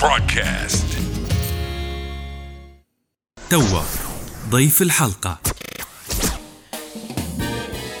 broadcast. 0.00 0.88
توا 3.50 3.82
ضيف 4.50 4.82
الحلقة. 4.82 5.38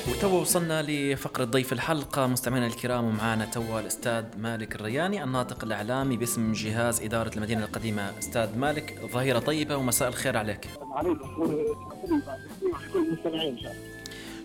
وتوا 0.08 0.40
وصلنا 0.40 0.82
لفقرة 0.82 1.44
ضيف 1.44 1.72
الحلقة. 1.72 2.26
مستمعينا 2.26 2.66
الكرام 2.66 3.04
ومعنا 3.04 3.44
توا 3.44 3.80
الأستاذ 3.80 4.24
مالك 4.38 4.74
الرياني 4.74 5.24
الناطق 5.24 5.64
الإعلامي 5.64 6.16
باسم 6.16 6.52
جهاز 6.52 7.00
إدارة 7.00 7.30
المدينة 7.36 7.64
القديمة. 7.64 8.18
أستاذ 8.18 8.58
مالك 8.58 9.00
ظهيرة 9.12 9.38
طيبة 9.38 9.76
ومساء 9.76 10.08
الخير 10.08 10.36
عليك. 10.36 10.68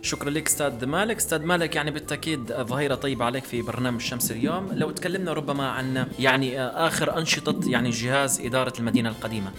شكرا 0.01 0.29
لك 0.29 0.47
أستاذ 0.47 0.85
مالك 0.85 1.17
أستاذ 1.17 1.45
مالك 1.45 1.75
يعني 1.75 1.91
بالتاكيد 1.91 2.53
ظهيره 2.53 2.95
طيبه 2.95 3.25
عليك 3.25 3.43
في 3.43 3.61
برنامج 3.61 4.01
شمس 4.01 4.31
اليوم 4.31 4.67
لو 4.73 4.91
تكلمنا 4.91 5.33
ربما 5.33 5.67
عن 5.69 6.05
يعني 6.19 6.61
اخر 6.61 7.17
انشطه 7.17 7.69
يعني 7.69 7.89
جهاز 7.89 8.41
اداره 8.45 8.73
المدينة 8.79 9.09
القديمه 9.09 9.51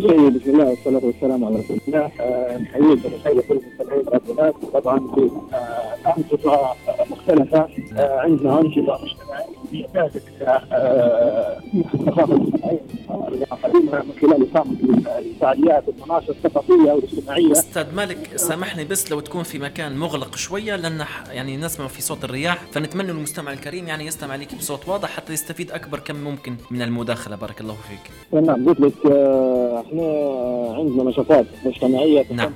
شيء 0.00 0.28
بسم 0.30 0.50
الله 0.50 0.64
والصلاه 0.68 1.04
والسلام 1.04 1.44
على 1.44 1.56
رسول 1.56 1.78
الله 1.88 2.10
آه، 2.20 2.58
نحييك 2.58 2.98
ونحيي 3.04 3.42
كل 3.42 3.60
المستمعين 3.64 4.06
والمستمعات 4.08 4.54
طبعا 4.74 4.98
في 5.14 5.30
آه، 5.54 6.16
انشطه 6.18 6.74
مختلفه 7.10 7.68
آه، 7.96 8.18
عندنا 8.20 8.60
تعكس 9.94 10.22
آه، 10.42 11.60
الثقافه 11.94 12.34
الاجتماعيه 12.34 12.80
القديمه 12.90 13.01
من 13.16 14.12
خلال 14.20 14.48
اقامه 14.54 14.76
الفعاليات 15.18 15.84
والمناشط 15.88 16.30
الثقافيه 16.30 16.92
والاجتماعيه 16.92 17.52
أستاذ 17.52 17.94
مالك 17.94 18.30
سامحني 18.36 18.84
بس 18.84 19.10
لو 19.10 19.20
تكون 19.20 19.42
في 19.42 19.58
مكان 19.58 19.96
مغلق 19.96 20.36
شوية 20.36 20.76
لأن 20.76 21.04
يعني 21.30 21.56
نسمع 21.56 21.86
في 21.86 22.02
صوت 22.02 22.24
الرياح 22.24 22.58
فنتمنى 22.72 23.10
المستمع 23.10 23.52
الكريم 23.52 23.88
يعني 23.88 24.06
يستمع 24.06 24.36
لك 24.36 24.54
بصوت 24.54 24.88
واضح 24.88 25.08
حتى 25.16 25.32
يستفيد 25.32 25.70
أكبر 25.70 25.98
كم 25.98 26.16
ممكن 26.16 26.56
من 26.70 26.82
المداخلة. 26.82 27.36
بارك 27.36 27.60
الله 27.60 27.74
فيك. 27.88 28.10
تمام 28.32 28.68
قلت 28.68 28.80
لك 28.80 29.06
آه، 29.12 29.71
إحنا 29.86 30.02
عندنا 30.78 31.02
نشاطات 31.10 31.46
مجتمعية 31.66 32.22
تهتم 32.22 32.36
نعم. 32.36 32.52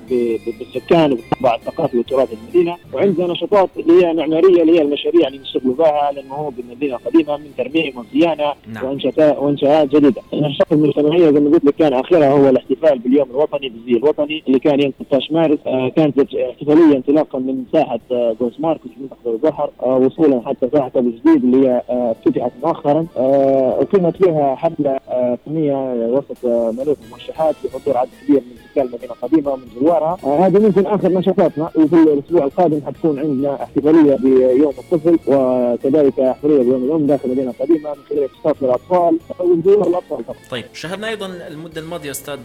بالسكان 0.59 1.13
وبالطابع 1.13 1.55
الثقافي 1.55 1.99
وتراث 1.99 2.29
المدينة 2.33 2.77
وعندنا 2.95 3.27
نشاطات 3.27 3.69
اللي 3.77 4.07
هي 4.07 4.15
معمارية 4.15 4.63
اللي 4.63 4.79
هي 4.79 4.83
المشاريع 4.83 5.29
اللي 5.29 5.39
نشتغلوا 5.39 5.75
بها 5.75 6.13
لأنه 6.13 6.35
هو 6.35 6.51
بالمدينة 6.51 6.97
القديمه 6.97 7.37
من 7.37 7.47
ترميم 7.59 7.93
وصيانه 7.99 8.53
نعم 8.73 8.85
وإنشاءات 8.85 9.39
وإنشاءات 9.39 9.89
جديدة. 9.89 10.23
النشاط 10.33 10.73
المجتمعية 10.73 11.31
زي 11.31 11.41
ما 11.41 11.51
قلت 11.51 11.65
لك 11.65 11.75
كان 11.75 11.93
آخرها 11.93 12.31
هو 12.31 12.49
الاحتفال 12.49 12.99
باليوم 12.99 13.31
الوطني 13.31 13.69
بالزي 13.69 13.93
الوطني 13.99 14.43
اللي 14.47 14.59
كان 14.59 14.81
يوم 14.81 14.93
16 15.07 15.35
مارس 15.35 15.59
آه 15.67 15.89
كانت 15.89 16.19
احتفالية 16.35 16.97
انطلاقا 16.97 17.39
من 17.39 17.65
ساحة 17.73 17.99
آه 18.13 18.37
جولز 18.41 18.55
ماركت 18.59 18.83
في 18.83 19.01
منطقة 19.01 19.31
البحر 19.35 19.71
آه 19.83 19.97
وصولا 19.97 20.43
حتى 20.47 20.69
ساحة 20.73 20.91
أبو 20.97 21.11
جديد 21.11 21.45
اللي 21.45 21.69
هي 21.69 21.83
آه 21.91 22.17
فتحت 22.25 22.53
مؤخرا 22.65 23.07
آه 23.17 23.83
أقيمت 23.83 24.17
فيها 24.17 24.55
حفلة 24.55 24.91
آه 25.11 25.39
فنية 25.47 25.75
وسط 26.09 26.45
آه 26.47 26.71
ملوك 26.79 26.99
المرشحات 27.17 27.55
بحضور 27.65 27.97
عدد 27.97 28.11
كبير 28.25 28.41
من 28.41 28.57
سكان 28.73 28.87
المدينة 28.87 29.13
القديمة 29.13 29.51
ومن 29.51 29.63
زوارها 29.81 30.17
آه 30.25 30.47
هذه 30.47 30.59
ممكن 30.59 30.87
آخر 30.87 31.09
نشاطاتنا 31.09 31.71
وفي 31.77 31.95
الأسبوع 32.03 32.45
القادم 32.45 32.81
حتكون 32.87 33.19
عندنا 33.19 33.63
احتفالية 33.63 34.15
بيوم 34.17 34.75
الطفل 34.79 35.19
وكذلك 35.27 36.21
احتفالية 36.21 36.63
بيوم 36.63 36.85
الأم 36.85 37.07
داخل 37.07 37.25
المدينة 37.25 37.51
القديمة 37.51 37.91
من 37.91 37.97
خلال 38.11 38.25
اختصاص 38.25 38.63
للاطفال 38.63 39.19
وزيور 39.41 39.87
الاطفال 39.89 40.25
فقط. 40.25 40.37
طيب 40.51 40.65
شاهدنا 40.73 41.09
أيضا 41.09 41.27
المدة 41.27 41.81
الماضية 41.81 42.11
أستاذ 42.11 42.39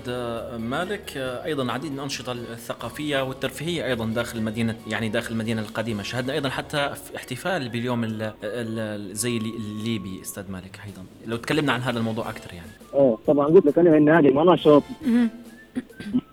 مالك. 0.59 1.13
آه، 1.17 1.45
أيضا 1.45 1.63
العديد 1.63 1.91
من 1.91 1.97
الأنشطة 1.97 2.31
الثقافية 2.31 3.23
والترفيهية 3.23 3.85
أيضا 3.85 4.05
داخل 4.05 4.37
المدينة 4.37 4.75
يعني 4.87 5.09
داخل 5.09 5.31
المدينة 5.33 5.61
القديمة. 5.61 6.03
شاهدنا 6.03 6.33
أيضا 6.33 6.49
حتى 6.49 6.89
احتفال 7.15 7.69
باليوم 7.69 8.03
ال- 8.03 9.15
زي 9.15 9.37
اللي- 9.37 9.53
الليبي 9.57 10.21
أستاذ 10.21 10.51
مالك 10.51 10.79
أيضا. 10.85 11.01
لو 11.27 11.37
تكلمنا 11.37 11.73
عن 11.73 11.81
هذا 11.81 11.99
الموضوع 11.99 12.29
أكثر 12.29 12.53
يعني. 12.53 12.67
إيه 12.93 13.17
طبعا 13.27 13.47
قلت 13.47 13.65
لك 13.65 13.77
أنا 13.79 13.97
إن 13.97 14.09
هذه 14.09 14.27
المناشط 14.67 14.83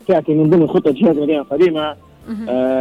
تأتي 0.09 0.35
من 0.35 0.51
ضمن 0.51 0.67
خطة 0.67 0.91
جهاز 0.91 1.17
المدينة 1.17 1.41
القديمه 1.41 1.81
آه 1.81 1.97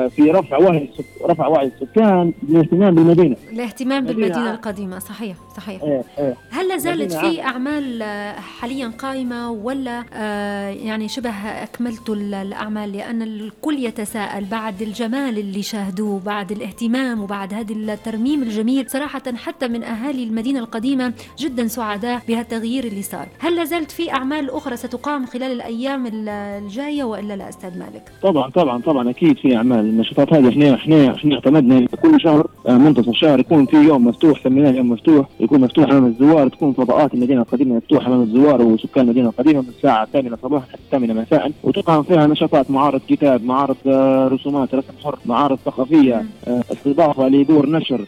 في 0.09 0.31
رفع 0.31 0.57
وعي 0.57 0.89
رفع 1.25 1.47
وعي 1.47 1.71
السكان 1.81 2.33
بالاهتمام 2.41 2.95
بالمدينة. 2.95 3.35
الاهتمام 3.51 4.07
ع- 4.07 4.51
القديمة 4.53 4.99
صحيح 4.99 5.35
صحيح. 5.57 5.81
إيه 5.83 6.03
إيه. 6.19 6.35
هل 6.51 6.67
لا 6.67 6.77
زالت 6.77 7.13
في 7.13 7.41
أعمال 7.41 8.01
آه، 8.01 8.31
حاليا 8.33 8.87
قائمة 8.87 9.51
ولا 9.51 10.03
آه، 10.13 10.69
يعني 10.69 11.07
شبه 11.07 11.29
أكملتوا 11.63 12.15
ال- 12.15 12.33
الأعمال؟ 12.33 12.91
لأن 12.91 13.21
الكل 13.21 13.79
يتساءل 13.85 14.45
بعد 14.45 14.81
الجمال 14.81 15.37
اللي 15.39 15.61
شاهدوه 15.61 16.19
بعد 16.19 16.51
الاهتمام 16.51 17.21
وبعد 17.21 17.53
هذا 17.53 17.73
الترميم 17.73 18.43
الجميل 18.43 18.89
صراحة 18.89 19.21
حتى 19.35 19.67
من 19.67 19.83
أهالي 19.83 20.23
المدينة 20.23 20.59
القديمة 20.59 21.13
جدا 21.39 21.67
سعداء 21.67 22.21
بهالتغيير 22.27 22.83
اللي 22.83 23.01
صار. 23.01 23.27
هل 23.39 23.55
لا 23.55 23.63
زالت 23.65 23.91
في 23.91 24.11
أعمال 24.11 24.51
أخرى 24.51 24.77
ستقام 24.77 25.25
خلال 25.25 25.51
الأيام 25.51 26.05
ال- 26.07 26.29
الجاية 26.29 27.03
وإلا 27.03 27.33
لا 27.35 27.49
أستاذ 27.49 27.79
مالك؟ 27.79 28.11
طبعا 28.21 28.49
طبعا 28.49 28.81
طبعا 28.81 29.09
أكيد. 29.09 29.36
في 29.37 29.55
اعمال 29.55 29.79
النشاطات 29.79 30.33
هذه 30.33 30.49
إحنا 30.49 30.73
إحنا 30.75 31.15
إحنا 31.15 31.35
اعتمدنا 31.35 31.87
كل 32.01 32.21
شهر. 32.21 32.47
آه، 32.67 32.77
منتصف 32.77 33.09
الشهر 33.09 33.39
يكون 33.39 33.65
في 33.65 33.75
يوم 33.75 34.07
مفتوح 34.07 34.43
سميناه 34.43 34.71
يوم 34.71 34.89
مفتوح 34.89 35.25
يكون 35.39 35.61
مفتوح 35.61 35.89
أمام 35.89 36.05
الزوار 36.05 36.47
تكون 36.47 36.73
فضاءات 36.73 37.13
المدينة 37.13 37.41
القديمة 37.41 37.75
مفتوحة 37.75 38.07
أمام 38.07 38.21
الزوار 38.21 38.61
وسكان 38.61 39.03
المدينة 39.03 39.29
القديمة 39.29 39.61
من 39.61 39.67
الساعة 39.69 40.03
الثامنة 40.03 40.37
صباحا 40.43 40.65
حتى 40.65 40.79
الثامنة 40.85 41.13
مساء. 41.13 41.51
وتقام 41.63 42.03
فيها 42.03 42.27
نشاطات 42.27 42.71
معارض 42.71 43.01
كتاب 43.09 43.43
معارض 43.45 43.75
آه، 43.87 44.27
رسومات 44.27 44.75
رسم 44.75 44.93
حر 45.03 45.19
معارض 45.25 45.57
ثقافية 45.65 46.23
آه، 46.47 46.63
استضافة 46.71 47.27
لدور 47.27 47.69
نشر 47.69 48.05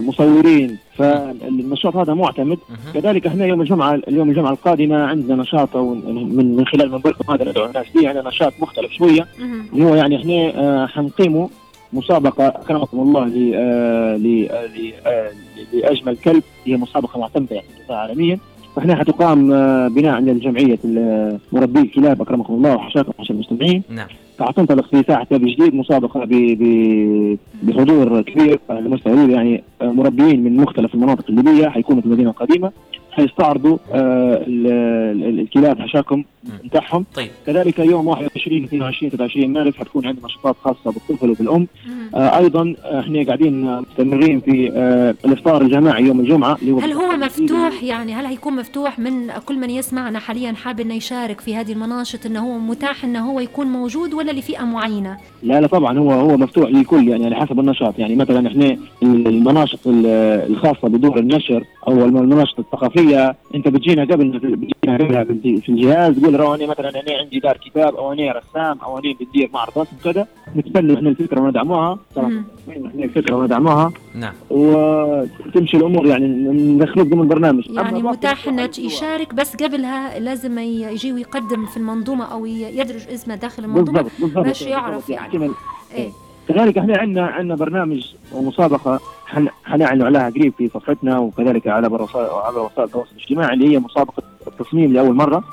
مصورين 0.00 0.78
فالنشاط 0.96 1.96
هذا 1.96 2.14
معتمد. 2.14 2.58
كذلك 2.94 3.26
إحنا 3.26 3.46
يوم 3.46 3.60
الجمعة 3.60 3.94
اليوم 3.94 4.30
الجمعة 4.30 4.50
القادمة 4.50 4.96
عندنا 5.04 5.42
نشاط 5.42 5.76
من 5.76 6.56
من 6.56 6.66
خلال 6.66 6.90
منبركم 6.92 7.32
هذا 7.32 7.50
ندعو 7.50 7.64
الناس 7.66 7.86
به 7.94 8.00
يعني 8.02 8.20
نشاط 8.28 8.52
مختلف 8.60 8.92
شوية. 8.92 9.26
اللي 9.72 9.84
هو 9.84 9.94
يعني 9.94 10.16
إحنا 10.16 10.32
آه، 10.60 10.86
حنقيموا 10.86 11.48
مسابقة 11.92 12.48
اكرمكم 12.48 13.00
الله 13.00 13.24
ل 13.26 13.52
آه، 13.54 14.16
ل 14.16 14.48
آه، 14.50 14.66
ل- 14.66 15.78
لأجمل 15.78 16.16
كلب. 16.16 16.42
هي 16.64 16.76
مسابقة 16.76 17.20
معتمدة 17.20 17.56
يعني 17.56 17.66
عالميا. 17.90 18.38
فإحنا 18.76 18.96
حتقام 18.96 19.48
بناء 19.88 20.12
على 20.14 20.34
جمعيه 20.34 20.78
ال- 20.84 21.38
مربي 21.52 21.80
الكلاب 21.80 22.22
أكرمكم 22.22 22.54
الله 22.54 22.74
وحشاكم 22.76 23.12
حشا 23.18 23.34
المستمعين. 23.34 23.82
نعم. 23.90 24.06
فحتنطلق 24.38 24.86
في 24.86 25.02
ساحه 25.08 25.26
جديد 25.32 25.74
مسابقة. 25.74 26.24
بحضور 27.62 28.22
كبير 28.22 28.60
على 28.70 28.88
مستوى 28.88 29.32
يعني 29.32 29.62
آه، 29.82 29.92
مربيين 29.92 30.44
من 30.44 30.56
مختلف 30.56 30.94
المناطق 30.94 31.24
الليبية 31.28 31.68
حيكونوا 31.68 32.00
في 32.00 32.06
المدينة 32.06 32.30
القديمة 32.30 32.72
حيستعرضوا 33.12 33.78
آه، 33.92 34.34
ال- 34.46 34.66
ال- 35.28 35.40
الكلاب 35.40 35.80
حشاكم 35.80 36.24
بتاعهم. 36.64 37.04
طيب. 37.14 37.28
كذلك 37.46 37.78
يوم 37.78 38.06
21 38.06 38.64
22 38.64 39.10
23 39.10 39.52
مارس 39.52 39.74
حتكون 39.76 40.06
عندنا 40.06 40.26
نشاطات 40.26 40.56
خاصة 40.64 40.84
بالطفل 40.98 41.30
وبالأم. 41.30 41.66
آه 42.14 42.38
أيضا 42.38 42.74
آه، 42.84 43.00
إحنا 43.00 43.22
قاعدين 43.26 43.68
آه، 43.68 43.80
مستمرين 43.80 44.40
في 44.40 44.70
آه 44.74 45.14
الإفطار 45.24 45.62
الجماعي 45.62 46.04
يوم 46.04 46.20
الجمعة 46.20 46.56
اللي 46.62 46.72
هو 46.72 46.78
هل 46.78 46.92
هو 46.92 47.16
مفتوح؟ 47.16 47.82
يعني 47.82 48.14
هل 48.14 48.26
هيكون 48.26 48.56
مفتوح 48.56 48.98
من 48.98 49.30
كل 49.46 49.58
من 49.58 49.70
يسمعنا 49.70 50.18
حاليا 50.18 50.52
حاب 50.52 50.80
إنه 50.80 50.94
يشارك 50.94 51.40
في 51.40 51.56
هذه 51.56 51.72
المناشط 51.72 52.26
إنه 52.26 52.40
هو 52.40 52.58
متاح 52.58 53.04
إنه 53.04 53.30
هو 53.30 53.40
يكون 53.40 53.66
موجود 53.66 54.14
ولا 54.14 54.32
لفئة 54.32 54.64
معينة؟ 54.64 55.16
لا 55.42 55.60
لا 55.60 55.66
طبعا 55.66 55.98
هو 55.98 56.12
هو 56.12 56.36
مفتوح 56.36 56.70
للكل 56.70 57.08
يعني 57.08 57.26
على 57.26 57.36
حسب 57.36 57.60
النشاط. 57.60 57.98
يعني 57.98 58.16
مثلا 58.16 58.48
إحنا 58.48 58.76
المناشط 59.02 59.86
ال- 59.86 60.06
الخاصة 60.52 60.88
بدور 60.88 61.18
النشر 61.18 61.64
أو 61.88 62.04
المناشط 62.04 62.58
الثقافية 62.58 63.01
انت 63.54 63.68
بتجينا 63.68 64.02
قبل 64.04 64.28
بتجينا 64.38 64.98
قبلها 65.04 65.24
في 65.60 65.68
الجهاز 65.68 66.18
تقول 66.18 66.34
أنا 66.34 66.66
مثلا 66.66 66.88
أنا 66.90 67.18
عندي 67.20 67.38
دار 67.38 67.56
كتاب 67.56 67.94
أو 67.94 68.12
أنا 68.12 68.32
رسام 68.32 68.78
أو 68.78 68.98
أنا 68.98 69.14
بندير 69.20 69.50
معرض 69.54 69.78
رسم 69.78 69.96
كذا 70.04 70.26
نتبنى 70.56 70.94
إحنا 70.94 71.08
الفكرة 71.08 71.40
وندعموها. 71.40 71.98
إحنا 72.18 73.04
الفكرة 73.04 73.36
وندعموها 73.36 73.92
نعم. 74.14 74.32
وتمشي 74.50 75.76
الأمور 75.76 76.06
يعني 76.06 76.26
ندخلوه 76.74 77.06
ضمن 77.06 77.28
برنامج. 77.28 77.70
يعني 77.70 78.02
متاح 78.02 78.48
إنه 78.48 78.66
الأسبوع- 78.66 78.78
يشارك 78.78 79.34
بس 79.34 79.56
قبلها 79.56 80.18
لازم 80.18 80.58
يجي 80.58 81.12
ويقدم 81.12 81.66
في 81.66 81.76
المنظومة 81.76 82.24
أو 82.24 82.46
يدرج 82.46 83.08
اسمه 83.08 83.34
داخل 83.34 83.64
المنظومة. 83.64 84.02
بالضبط 84.02 84.12
بالضبط. 84.20 84.44
باش 84.46 84.62
يعرف 84.62 84.94
بالضبط. 84.94 85.10
يعني. 85.10 85.26
يحتمل 85.26 85.50
إيه. 85.94 86.10
كذلك 86.48 86.78
إحنا 86.78 86.98
عندنا 86.98 87.26
عندنا 87.26 87.54
برنامج 87.54 88.06
ومسابقة 88.32 89.00
حن- 89.26 89.48
حنعلن 89.64 90.02
عليها 90.02 90.30
قريب 90.30 90.52
في 90.58 90.68
صفحتنا 90.68 91.18
وكذلك 91.18 91.66
على 91.66 91.86
على 91.86 92.60
وسائل 92.60 92.84
التواصل 92.86 93.08
الاجتماعي 93.16 93.54
اللي 93.54 93.74
هي 93.74 93.78
مسابقة 93.78 94.22
التصميم 94.46 94.92
لأول 94.92 95.14
مرة 95.14 95.44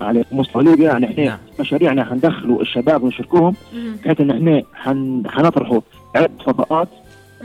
على 0.00 0.24
مستوى 0.32 0.62
ليبيا 0.64 0.84
يعني 0.90 1.06
إحنا 1.06 1.24
نعم. 1.24 1.38
مشاريعنا 1.60 2.04
حندخلوا 2.04 2.60
الشباب 2.62 3.02
ونشاركوهم 3.02 3.54
مم. 3.74 3.96
بحيث 4.04 4.20
إن 4.20 4.30
إحنا 4.30 4.62
حن- 4.74 5.22
حنطرحوا 5.28 5.80
عده 6.16 6.30
فضاءات. 6.46 6.88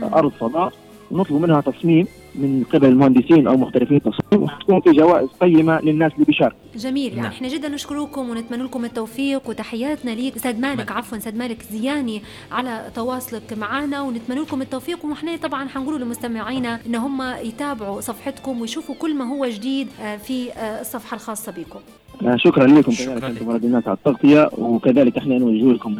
أرض 0.02 0.30
فضاء 0.40 0.72
نطلب 1.12 1.42
منها 1.42 1.60
تصميم 1.60 2.06
من 2.34 2.64
قبل 2.72 2.88
المهندسين 2.88 3.46
أو 3.46 3.56
محترفين 3.56 3.96
التصميم 3.96 4.42
وحتكون 4.42 4.80
في 4.80 4.90
جوائز 4.90 5.28
قيمة 5.40 5.80
للناس 5.80 6.12
اللي 6.14 6.24
بيشاركوا. 6.24 6.58
جميل 6.76 7.16
نعم. 7.16 7.26
إحنا 7.26 7.48
جدا 7.48 7.68
نشكركم 7.68 8.30
ونتمنى 8.30 8.62
لكم 8.62 8.84
التوفيق 8.84 9.48
وتحياتنا 9.48 10.10
ليك 10.10 10.36
أستاذ 10.36 10.60
مالك 10.60 10.88
نعم. 10.88 10.98
عفوا 10.98 11.18
أستاذ 11.18 11.38
مالك 11.38 11.62
زياني 11.62 12.22
على 12.52 12.90
تواصلك 12.94 13.52
معنا 13.52 14.02
ونتمنى 14.02 14.40
لكم 14.40 14.62
التوفيق 14.62 15.04
ونحن 15.04 15.36
طبعا 15.36 15.68
حنقولوا 15.68 15.98
لمستمعينا 15.98 16.80
إن 16.86 16.94
هم 16.94 17.22
يتابعوا 17.22 18.00
صفحتكم 18.00 18.60
ويشوفوا 18.60 18.94
كل 18.94 19.14
ما 19.16 19.24
هو 19.24 19.46
جديد 19.46 19.88
آه، 20.02 20.16
في 20.16 20.52
آه، 20.52 20.80
الصفحة 20.80 21.14
الخاصة 21.14 21.52
بكم 21.52 21.80
آه، 22.28 22.36
شكرا 22.36 22.66
لكم 22.66 22.92
شكراً 22.92 23.18
كذلك 23.18 23.42
لكم. 23.42 23.50
أنتم 23.50 23.66
الناس 23.66 23.88
على 23.88 23.96
التغطية 23.96 24.50
وكذلك 24.58 25.16
إحنا 25.18 25.38
نوجه 25.38 25.72
لكم 25.72 25.96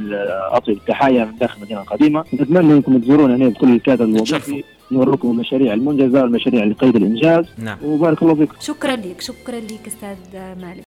اطيب 0.53 0.77
التحايا 0.77 1.25
من 1.25 1.37
داخل 1.39 1.57
المدينة 1.57 1.81
القديمة 1.81 2.25
نتمنى 2.35 2.75
أنكم 2.75 2.99
تزورونا 2.99 3.37
هنا 3.37 3.49
بكل 3.49 3.73
الكادر. 3.73 4.05
الوظيفي 4.05 4.65
نوريكم 4.93 5.31
المشاريع 5.31 5.75
المنجزة 5.75 6.23
والمشاريع 6.23 6.63
اللي 6.63 6.75
قيد 6.75 6.97
الإنجاز. 6.97 7.45
نعم. 7.59 7.79
وبارك 7.85 8.23
الله 8.23 8.35
فيكم 8.35 8.55
شكرا 8.61 8.97
لك 8.97 9.21
شكرا 9.21 9.61
لك 9.61 9.87
أستاذ 9.87 10.17
مالك. 10.35 10.77